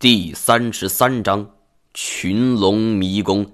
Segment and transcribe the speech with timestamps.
[0.00, 1.50] 第三十三章
[1.92, 3.52] 群龙迷宫。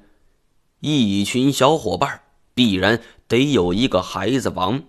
[0.78, 2.20] 一群小伙伴
[2.54, 4.84] 必然得有一个孩子王。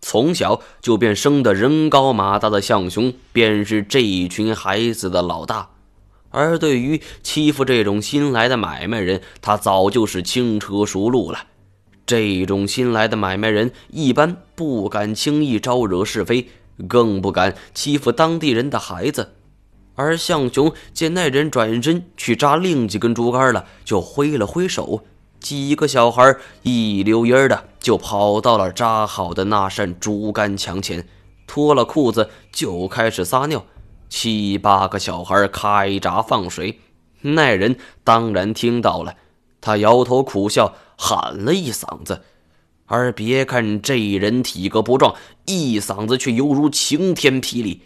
[0.00, 5.68] 从小就便生得人高马大的向雄，便是这一群孩子的老大。
[6.30, 11.40] 而对于欺负这种新来的买卖人，他早就是轻车熟路了。
[12.06, 16.48] 这种新来的买卖人一般不敢轻易招惹是非，
[16.88, 19.34] 更不敢欺负当地人的孩子。
[19.96, 25.02] 而向雄见那人转身去扎另几根竹竿了，就挥了挥手，
[25.40, 31.08] 几个小孩一溜烟的就跑到了扎好的那扇竹竿墙前，
[31.46, 33.64] 脱了裤子就开始撒尿。
[34.08, 36.78] 七八个小孩开闸放水，
[37.22, 39.16] 那人当然听到了，
[39.60, 42.22] 他摇头苦笑，喊了一嗓子。
[42.88, 45.16] 而别看这人体格不壮，
[45.46, 47.82] 一嗓子却犹如晴天霹雳。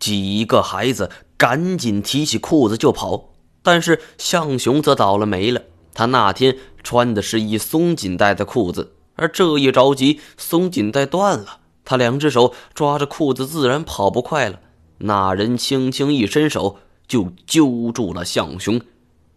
[0.00, 3.30] 几个孩子赶紧提起裤子就跑，
[3.62, 5.62] 但是向雄则倒了霉了。
[5.92, 14.60] 他那天穿的是一松紧带的裤子，而这一着急，松紧带断了，他两只手抓着裤子，自然跑不快了。
[14.98, 18.80] 那人轻轻一伸手，就揪住了向雄。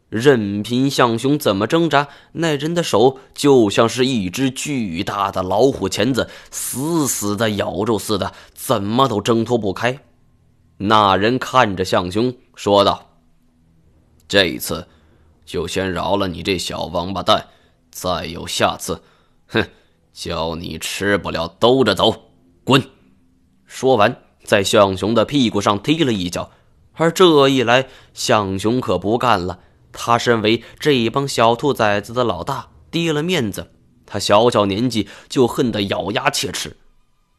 [0.10, 10.00] 任凭向雄怎么挣扎，那人的手就像是一只巨大的老虎钳子，死死的咬住似的，怎么都挣脱不开。
[10.86, 13.12] 那人看着向雄说道
[14.28, 14.86] ：“这一次，
[15.46, 17.48] 就先饶了你这小王八蛋。
[17.90, 19.02] 再有下次，
[19.48, 19.66] 哼，
[20.12, 22.32] 叫你吃不了兜着走，
[22.66, 22.84] 滚！”
[23.66, 26.52] 说完，在向雄的屁股上踢了一脚。
[26.96, 29.60] 而这一来，向雄可不干了。
[29.94, 33.72] 他身为这一帮小兔崽子的老大，跌了面子，
[34.06, 36.76] 他小小年纪就恨得咬牙切齿。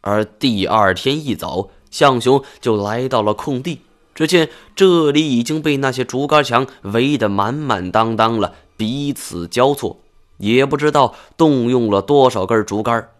[0.00, 3.78] 而第二天一早，向雄就来到了空地，
[4.16, 9.98] 只见这里已经被那些竹竿墙围得满满当当了，彼此交错，
[10.38, 13.10] 也不知道动用了多少根竹竿。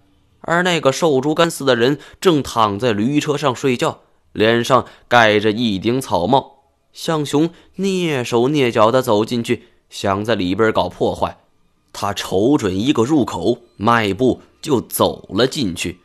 [0.41, 4.01] 而那个瘦竹竿似的人正躺在驴车上睡觉，
[4.33, 6.55] 脸上盖着一顶草帽。
[6.93, 11.39] 向雄蹑手蹑脚地走进去，想在里边搞破坏。
[11.93, 16.01] 他瞅准一个入口，迈步就走了进去，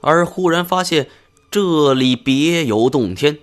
[0.00, 1.06] 而忽然发现。
[1.54, 3.38] 这里别有洞天，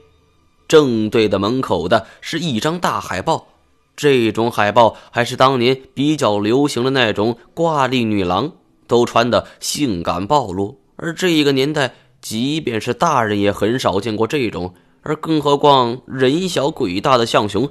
[0.68, 3.48] 正对的门口的是一张大海报，
[3.96, 8.52] 这种海报还是当年比较流行的那种挂历女郎
[8.86, 14.74] 都穿的性感暴露，而这一个年代，即便是大人也很少见过这种，
[15.04, 17.70] 而更何况人小鬼大的向雄，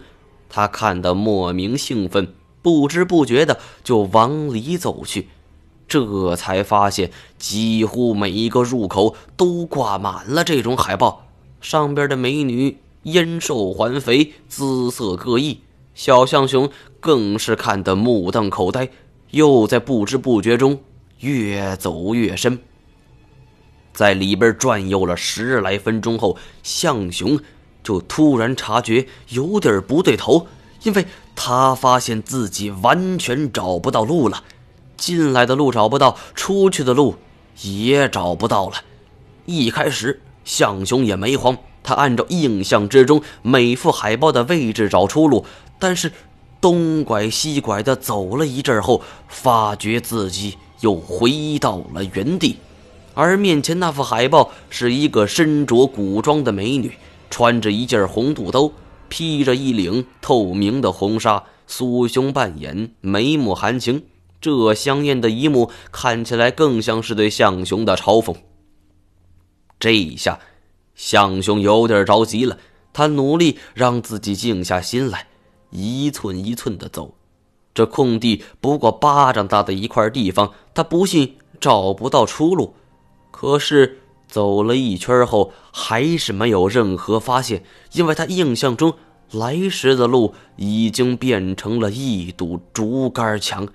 [0.49, 5.29] 他看得莫名兴奋，不知不觉的就往里走去。
[5.91, 11.27] 这才发现，几乎每一个入口都挂满了这种海报，
[11.61, 15.63] 上边的美女燕瘦环肥，姿色各异。
[15.93, 16.71] 小象熊
[17.01, 18.89] 更是看得目瞪口呆，
[19.33, 20.79] 又在不知不觉中
[21.19, 22.61] 越走越深。
[23.93, 27.41] 在里边转悠了十来分钟后，象熊
[27.83, 30.47] 就突然察觉有点不对头，
[30.85, 34.45] 因为他发现自己完全找不到路了。
[35.01, 37.17] 进来的路找不到，出去的路
[37.63, 38.75] 也找不到了。
[39.47, 45.47] 一开始，向雄也没慌，他按照印象之中每幅海报的位置找出路。
[45.79, 46.13] 但是，
[46.61, 52.59] 东拐西拐的走了一阵后，发觉自己又回到了原地。
[53.15, 56.93] 而面前那幅海报是一个身着古装的美女，
[57.31, 58.73] 穿着一件红肚兜，
[59.09, 64.03] 披着一领透明的红纱，酥胸半掩，眉目含情。
[64.41, 68.35] 这香艳的一幕看起来更像是对向雄的嘲讽。
[69.79, 70.41] 这一下，
[70.95, 72.59] 向雄有点着急了。
[72.93, 75.29] 他努力让自己静下心来，
[75.71, 77.15] 一寸一寸的走。
[77.73, 82.75] 这空地不过巴掌大的一块地方，他不信找不到出路。
[83.31, 87.63] 可是走了一圈后，还是没有任何发现，
[87.93, 88.95] 因为他印象中
[89.31, 93.69] 来时的路已经变成了一堵竹竿墙。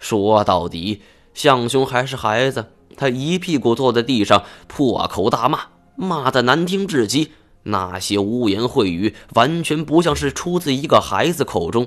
[0.00, 1.02] 说到底，
[1.32, 5.60] 向雄还是孩子，他一屁股坐在地上，破口大骂，
[5.94, 7.30] 骂得难听至极。
[7.64, 11.86] 那些污言秽语完全不像是出自一个孩子口中。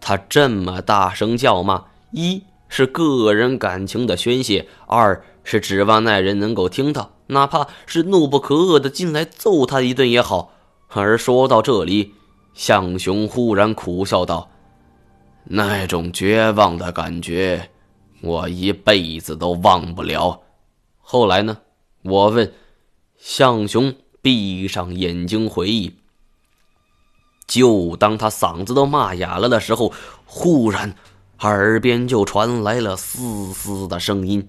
[0.00, 10.52] 他这么大声叫骂，一是个人感情的宣泄，二是指望那人能够听到，哪怕是怒不可遏的进来揍他一顿也好。
[10.88, 12.14] 而说到这里，
[12.54, 14.51] 向雄忽然苦笑道。
[15.44, 17.70] 那种绝望的感觉，
[18.20, 20.40] 我一辈子都忘不了。
[21.00, 21.58] 后来呢？
[22.02, 22.52] 我问
[23.18, 25.94] 向雄，闭上眼睛回忆。
[27.46, 29.92] 就当他嗓子都骂哑了的时候，
[30.24, 30.94] 忽然
[31.40, 34.48] 耳边就传来了嘶嘶的声音。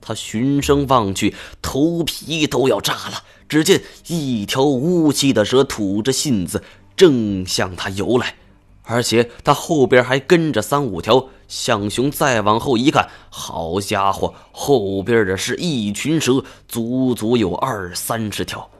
[0.00, 3.22] 他循声望去，头皮都要炸了。
[3.48, 6.62] 只见一条乌漆的蛇吐着信子，
[6.96, 8.34] 正向他游来，
[8.84, 11.26] 而且他后边还跟着三五条。
[11.48, 18.70] 向雄再往后一看，好家伙，后边的是一群蛇，足足有二三十条。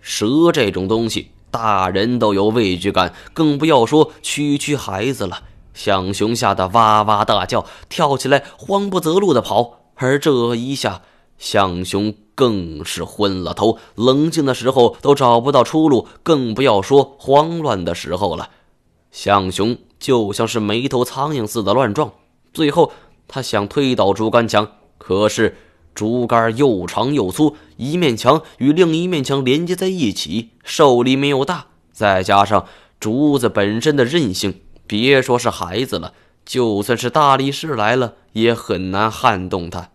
[0.00, 5.42] 蛇这种东西，大人都有畏惧感，更不要说区区孩子了。
[5.74, 9.80] 向雄吓得哇哇大叫，跳起来，慌不择路的跑。
[9.96, 11.02] 而这一下，
[11.36, 13.76] 向雄更是昏了头。
[13.94, 18.48] 冷静的时候都找不到出路，更不要说慌乱的时候了。
[19.20, 22.12] 向雄就像是没头苍蝇似的乱撞，
[22.54, 22.92] 最后
[23.26, 25.56] 他想推倒竹竿墙，可是
[25.92, 32.66] 竹竿又长又粗，一面墙与另一面墙连接在一起，受力没有大，再加上
[33.00, 36.14] 竹子本身的韧性，别说是孩子了。
[36.44, 39.90] 就算是大力士来了，也很难撼动他。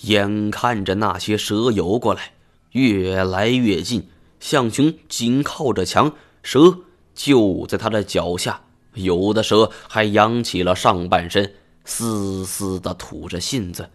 [0.00, 2.32] 眼看着那些蛇游过来，
[2.72, 4.08] 越来越近，
[4.40, 6.80] 向雄紧靠着墙，蛇
[7.18, 8.60] 就在他的脚下。
[8.94, 11.52] 有的蛇还扬起了上半身，
[11.84, 13.90] 嘶嘶地吐着信子。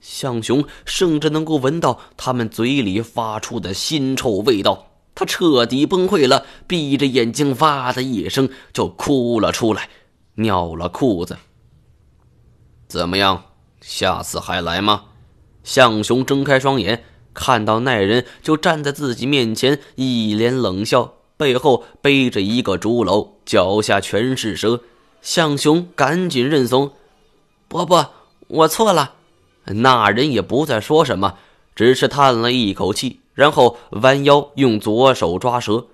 [0.00, 4.88] 向雄甚至能够闻到他们嘴里发出的腥臭味道。
[5.14, 9.88] 他彻底崩溃了，闭着眼睛，哇的一声就哭了出来。
[10.34, 11.36] 尿了裤子，
[12.88, 13.44] 怎么样？
[13.80, 15.04] 下次还来吗？
[15.62, 24.80] 向雄睁开双眼，看到那人就站在自己面前，一脸冷笑，背后背着一个竹篓，脚下全是蛇。
[25.20, 26.92] 向雄赶紧认怂
[27.66, 28.10] ：“伯伯，
[28.48, 29.14] 我错了。”
[29.66, 31.38] 那人也不再说什么，
[31.74, 35.86] 只是叹了一口气，然后弯腰用左手抓蛇，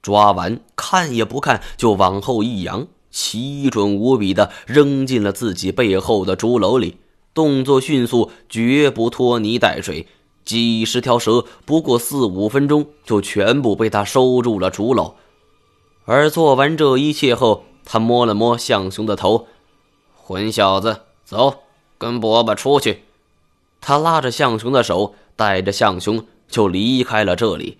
[0.00, 2.86] 抓完看也不看，就往后一扬。
[3.10, 6.98] 奇准无比的扔进了自己背后的竹篓里，
[7.34, 10.06] 动作迅速，绝不拖泥带水。
[10.48, 15.12] 几十条蛇不过四五分钟就全部被他收入了竹篓。
[16.06, 19.46] 而做完这一切后，他摸了摸向雄的头
[20.16, 21.64] ：“混小子，走，
[21.98, 23.02] 跟伯伯出去。”
[23.82, 27.76] 他拉着向雄的手，带着向雄就离开了这里。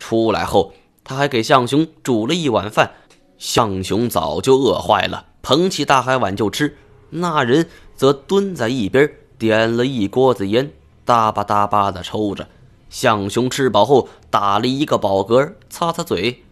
[0.00, 0.72] 出来后，
[1.04, 2.90] 他还给向雄煮了一碗饭。
[3.38, 6.76] 向雄早就饿坏了，捧起大海碗就吃。
[7.10, 9.08] 那人则蹲在一边，
[9.38, 10.72] 点了一锅子烟，
[11.04, 12.48] 哒吧哒吧的抽着。
[12.88, 16.42] 向雄吃饱后，打了一个饱嗝，擦擦嘴：“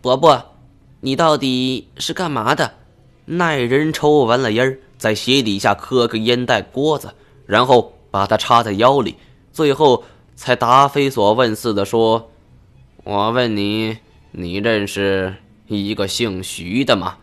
[0.00, 0.54] 伯伯，
[1.00, 2.72] 你到底是干嘛的？”
[3.26, 9.16] 那人抽完了烟，在鞋底下磕个烟袋锅子，然后把它插在腰里，
[9.52, 10.04] 最后
[10.34, 12.30] 才答非所问似的说
[13.04, 13.98] ：“我问你，
[14.30, 15.34] 你认识？”
[15.68, 17.16] 一个姓徐的吗？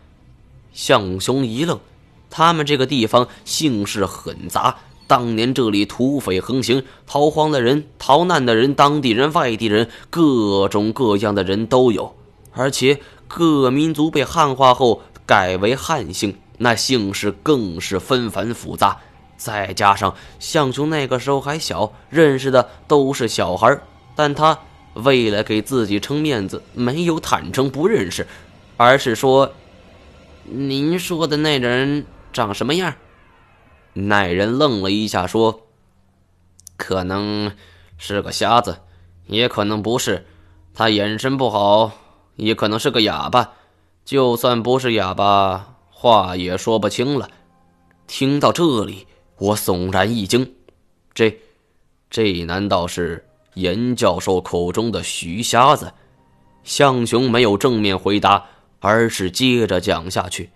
[0.74, 1.80] 向雄一愣，
[2.28, 4.76] 他们这个地方姓氏很杂，
[5.06, 12.14] 当年这里土匪横行，逃荒的人、逃难的人、当地人、外地人，各种各样的人都有。
[12.52, 18.98] 而且各民族被汉化后改为汉姓，那姓氏更是纷繁复杂。
[19.36, 23.78] 再加上向雄那个时候还小，认识的都是小孩，
[24.14, 24.58] 但他。
[24.94, 28.28] 为了给自己撑面子，没有坦诚不认识，
[28.76, 29.52] 而是说
[30.46, 32.94] ：“您说的那人长什么样？”
[33.94, 35.62] 那人愣了一下，说
[36.76, 37.52] ：“可能
[37.96, 38.80] 是个瞎子，
[39.26, 40.26] 也可能不是。
[40.74, 41.92] 他眼神不好，
[42.36, 43.52] 也可能是个哑巴。
[44.04, 47.30] 就算不是哑巴，话也说不清了。”
[48.06, 49.06] 听到这里，
[49.38, 50.54] 我悚然一惊，
[51.14, 51.38] 这，
[52.10, 53.26] 这难道是？
[53.54, 55.92] 严教授口中的徐瞎子，
[56.64, 58.46] 向雄没有正面回答，
[58.80, 60.50] 而是接着讲下去。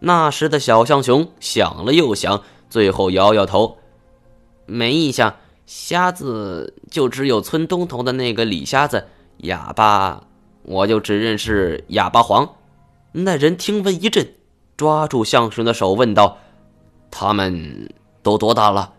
[0.00, 3.78] 那时的小向雄想了又想，最后摇摇头，
[4.66, 5.34] 没印象。
[5.66, 9.06] 瞎子就只有村东头的那个李瞎子，
[9.38, 10.22] 哑巴
[10.62, 12.48] 我就只认识哑巴黄。
[13.12, 14.34] 那人听闻一震，
[14.76, 16.38] 抓住向雄的手问道
[17.10, 17.92] ：“他们
[18.22, 18.92] 都多大了？”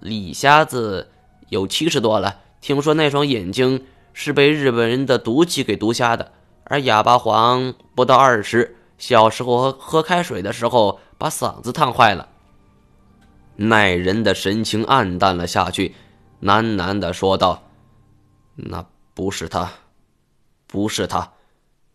[0.00, 1.08] 李瞎子。
[1.48, 6.30] 有七十多了，听说那双眼睛是被日本人的毒气给毒瞎的。
[6.62, 12.28] 而哑巴黄不到二十，小时候喝开水的时候把嗓子烫坏了。
[13.62, 15.94] 那人的神情暗淡了下去，
[16.40, 17.62] 喃喃地说道
[18.56, 19.70] ：“那不是他，
[20.66, 21.30] 不是他。”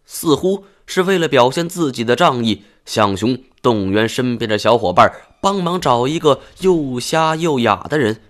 [0.06, 8.22] 似乎是为了表现自己的仗义，向雄动员身边的小伙伴帮忙找一个又瞎又哑的人。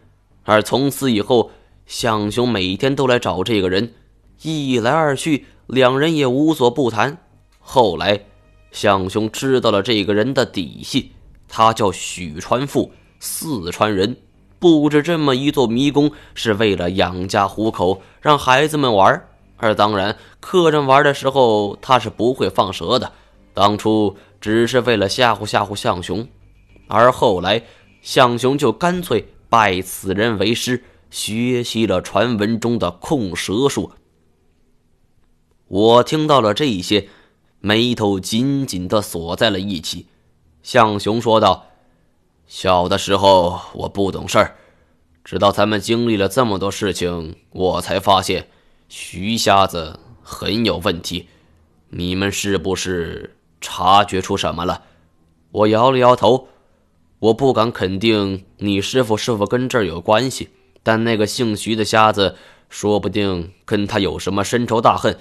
[0.43, 1.51] 而从此以后，
[1.85, 3.93] 向雄每天都来找这个人，
[4.43, 7.17] 一来二去，两人也无所不谈。
[7.59, 8.23] 后来，
[8.71, 11.11] 向雄知道了这个人的底细，
[11.49, 12.93] 他叫许传富，
[13.25, 14.15] 四川人，
[14.59, 19.27] 布置这么一座迷宫是为了养家糊口，让孩子们玩。
[19.57, 23.11] 而当然，客人玩的时候他是不会放蛇的。
[23.53, 26.27] 当初只是为了吓唬吓唬向雄，
[26.87, 27.63] 而后来
[28.03, 33.91] 向雄就干脆拜此人为师，学习了传闻中的控蛇术。
[35.67, 37.09] 我听到了这些。
[37.61, 40.05] 眉头紧紧地锁在了一起，
[40.61, 41.65] 向雄说道
[42.47, 44.55] ：“小的时候我不懂事儿，
[45.23, 48.47] 直到咱们经历了这么多事情，我才发现
[48.87, 51.27] 徐瞎子很有问题。
[51.89, 54.83] 你们是不是察觉出什么了？”
[55.51, 56.49] 我摇了摇头，
[57.19, 60.49] 我不敢肯定你师傅是否跟这儿有关系，
[60.83, 62.35] 但那个姓徐的瞎子，
[62.69, 65.17] 说不定跟他有什么深仇大恨。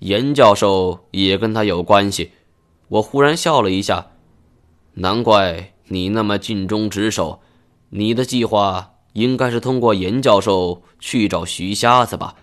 [0.00, 2.32] 严教授也跟他有关系，
[2.88, 4.08] 我忽然笑了一下，
[4.92, 7.40] 难怪你那么尽忠职守。
[7.90, 12.34] 你的计划应该是通过严教授去找徐瞎子吧？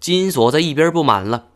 [0.00, 1.46] 金锁在一边不满了：“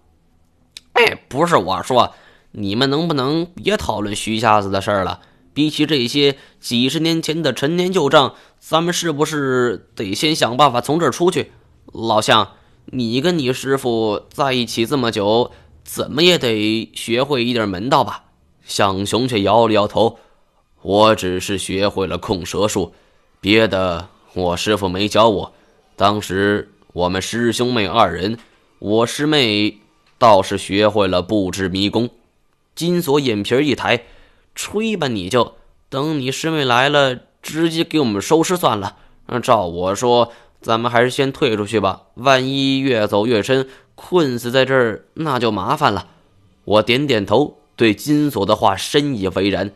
[0.94, 2.14] 哎，不是我说，
[2.52, 5.20] 你们能不能别讨论徐瞎子的事了？
[5.54, 11.52] 比起这些几十年前的陈年旧账，咱们是不是得先想办法从这儿出去？
[11.92, 12.52] 老向。”
[12.86, 15.52] 你跟你师傅在一起这么久，
[15.84, 18.24] 怎么也得学会一点门道吧？
[18.64, 20.18] 向雄却摇了摇头
[20.82, 22.92] ：“我只是学会了控蛇术，
[23.40, 25.52] 别的我师傅没教我。
[25.96, 28.38] 当时我们师兄妹二人，
[28.78, 29.78] 我师妹
[30.18, 32.10] 倒是学会了布置迷宫。”
[32.74, 34.04] 金锁眼皮一抬
[34.54, 35.54] ：“吹吧，你就
[35.88, 38.96] 等你师妹来了，直接给我们收尸算了。
[39.42, 46.06] 照我说。”咱们还是先退出去吧，万一越走越深，困死在这儿，那就麻烦了。
[46.64, 49.72] 我点点头，对金锁的话深以为然。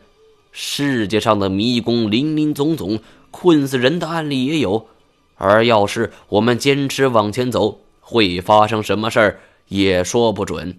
[0.59, 2.99] 世界上的迷宫林林总总，
[3.29, 4.87] 困死人的案例也有。
[5.35, 10.75] 而要是我们坚持往前走，会发生什么事儿也说不准，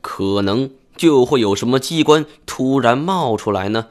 [0.00, 3.88] 可能就会有什么机关突然冒出来呢。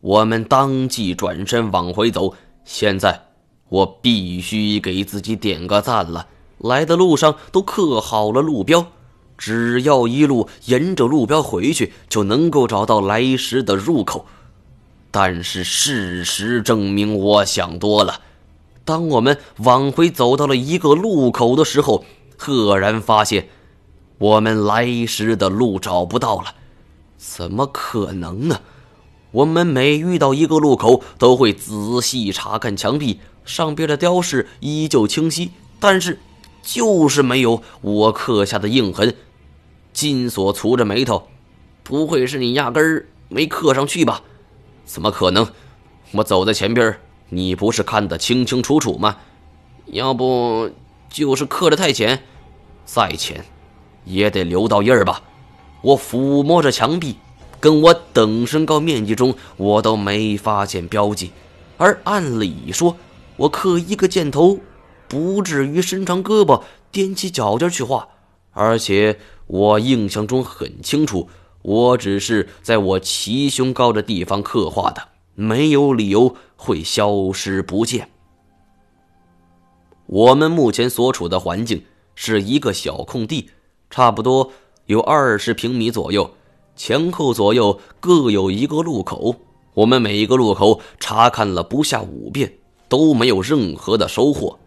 [0.00, 2.34] 我们当即转身往回走。
[2.64, 3.26] 现在。
[3.68, 6.26] 我必须给自己点个赞了。
[6.58, 8.84] 来的路上都刻好了路标，
[9.38, 14.26] 只要一路沿着路标回去，就能够找到来时的入口。
[15.10, 18.20] 但是事实证明，我想多了。
[18.84, 22.04] 当我们往回走到了一个路口的时候，
[22.36, 23.48] 赫然发现
[24.18, 26.54] 我们来时的路找不到了。
[27.16, 28.60] 怎么可能呢？
[29.32, 33.20] 我们每遇到一个路口，都会仔细查看墙壁。
[33.44, 36.18] 上边的雕饰依旧清晰，但是
[36.62, 39.16] 就是没有我刻下的印痕。
[39.92, 41.28] 金锁蹙着眉头
[41.82, 44.22] ：“不会是你压根儿没刻上去吧？
[44.84, 45.46] 怎么可能？
[46.12, 49.16] 我走在前边，你不是看得清清楚楚吗？
[49.86, 50.70] 要不
[51.08, 52.22] 就是刻的太浅，
[52.84, 53.44] 再浅
[54.04, 55.22] 也得留到印儿吧？”
[55.82, 57.16] 我抚摸着墙壁，
[57.58, 61.32] 跟我等身高面积中，我都没发现标记，
[61.76, 62.96] 而按理说。
[63.36, 64.58] 我刻一个箭头，
[65.08, 68.06] 不至于伸长胳膊踮起脚尖去画，
[68.52, 71.30] 而且我印象中很清楚，
[71.62, 75.02] 我只是在我齐胸高的地方刻画的，
[75.34, 78.08] 没有理由会消失不见。
[80.06, 83.50] 我们目前所处的环境是一个小空地，
[83.90, 84.52] 差不多
[84.86, 86.30] 有二十平米左右，
[86.76, 89.36] 前后左右各有一个路口，
[89.74, 92.54] 我们每一个路口查看了不下五遍。
[92.90, 94.58] 都没有任何的收获。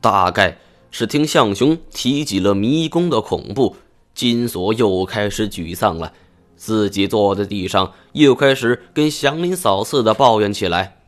[0.00, 0.58] 大概
[0.90, 3.76] 是听向雄提起了迷宫的恐怖，
[4.14, 6.12] 金锁又开始沮丧了，
[6.56, 10.98] 自己坐在地上，又开始跟祥林嫂似的抱怨起来：“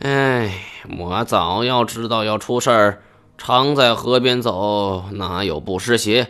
[0.00, 0.64] 哎，
[0.98, 3.02] 我早要知道要出事儿，
[3.38, 6.28] 常在河边走，哪有不湿鞋？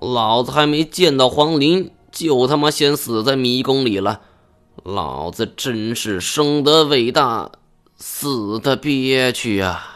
[0.00, 4.20] 老子还没见到黄林，就他妈先死在迷宫里了。”
[4.84, 7.50] 老子真是生得伟大，
[7.96, 9.95] 死的憋屈啊！